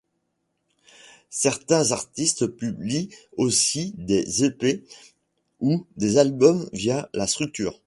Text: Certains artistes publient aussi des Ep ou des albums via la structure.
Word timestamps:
Certains 1.29 1.91
artistes 1.91 2.47
publient 2.47 3.09
aussi 3.37 3.93
des 3.99 4.43
Ep 4.43 4.83
ou 5.59 5.85
des 5.95 6.17
albums 6.17 6.67
via 6.73 7.07
la 7.13 7.27
structure. 7.27 7.79